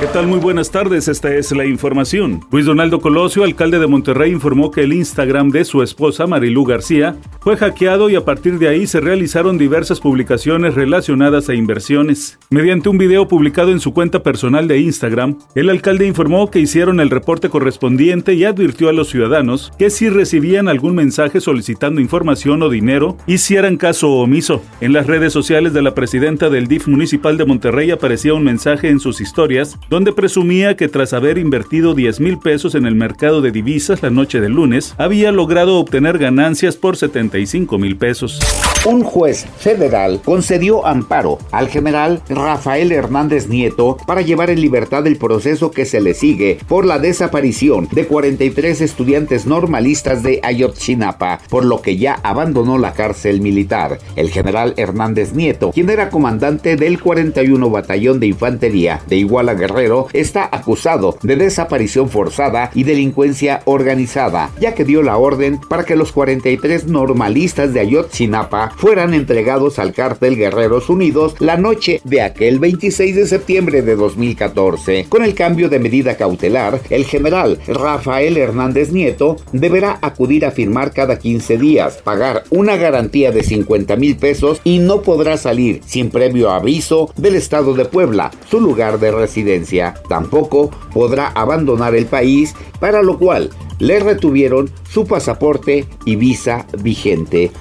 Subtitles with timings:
[0.00, 0.28] ¿Qué tal?
[0.28, 2.42] Muy buenas tardes, esta es la información.
[2.52, 7.16] Luis Donaldo Colosio, alcalde de Monterrey, informó que el Instagram de su esposa Marilú García
[7.40, 12.38] fue hackeado y a partir de ahí se realizaron diversas publicaciones relacionadas a inversiones.
[12.48, 17.00] Mediante un video publicado en su cuenta personal de Instagram, el alcalde informó que hicieron
[17.00, 22.62] el reporte correspondiente y advirtió a los ciudadanos que si recibían algún mensaje solicitando información
[22.62, 24.62] o dinero, hicieran caso omiso.
[24.80, 28.90] En las redes sociales de la presidenta del DIF municipal de Monterrey aparecía un mensaje
[28.90, 33.40] en sus historias donde presumía que tras haber invertido 10 mil pesos en el mercado
[33.40, 38.40] de divisas la noche del lunes, había logrado obtener ganancias por 75 mil pesos.
[38.84, 45.16] Un juez federal concedió amparo al general Rafael Hernández Nieto para llevar en libertad el
[45.16, 51.64] proceso que se le sigue por la desaparición de 43 estudiantes normalistas de Ayotzinapa, por
[51.64, 53.98] lo que ya abandonó la cárcel militar.
[54.16, 59.77] El general Hernández Nieto, quien era comandante del 41 Batallón de Infantería de Iguala Guerrero,
[60.12, 65.94] está acusado de desaparición forzada y delincuencia organizada, ya que dio la orden para que
[65.94, 72.58] los 43 normalistas de Ayotzinapa fueran entregados al cártel Guerreros Unidos la noche de aquel
[72.58, 75.06] 26 de septiembre de 2014.
[75.08, 80.92] Con el cambio de medida cautelar, el general Rafael Hernández Nieto deberá acudir a firmar
[80.92, 86.10] cada 15 días, pagar una garantía de 50 mil pesos y no podrá salir sin
[86.10, 89.67] previo aviso del estado de Puebla, su lugar de residencia.
[90.08, 97.52] Tampoco podrá abandonar el país, para lo cual le retuvieron su pasaporte y visa vigente.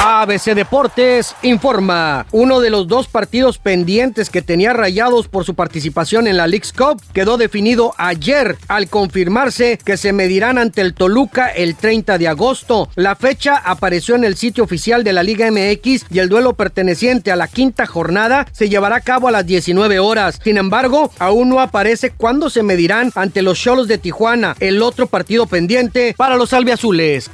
[0.00, 2.24] ABC Deportes informa.
[2.30, 6.72] Uno de los dos partidos pendientes que tenía rayados por su participación en la League's
[6.72, 12.28] Cup quedó definido ayer al confirmarse que se medirán ante el Toluca el 30 de
[12.28, 12.88] agosto.
[12.94, 17.32] La fecha apareció en el sitio oficial de la Liga MX y el duelo perteneciente
[17.32, 20.38] a la quinta jornada se llevará a cabo a las 19 horas.
[20.44, 25.08] Sin embargo, aún no aparece cuándo se medirán ante los Cholos de Tijuana, el otro
[25.08, 27.28] partido pendiente para los albiazules.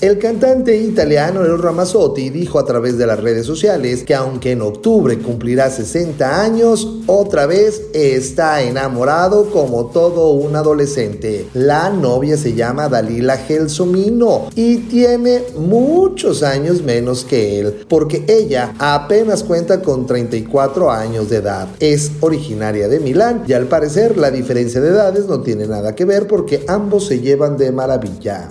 [0.00, 4.62] El cantante italiano El Ramazzotti dijo a través de las redes sociales que aunque en
[4.62, 11.46] octubre cumplirá 60 años, otra vez está enamorado como todo un adolescente.
[11.54, 18.74] La novia se llama Dalila Gelsomino y tiene muchos años menos que él, porque ella
[18.78, 21.68] apenas cuenta con 34 años de edad.
[21.78, 26.04] Es originaria de Milán y al parecer la diferencia de edades no tiene nada que
[26.04, 28.50] ver porque ambos se llevan de maravilla.